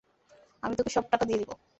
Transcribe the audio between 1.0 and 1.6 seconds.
টাকা দিয়ে দেব।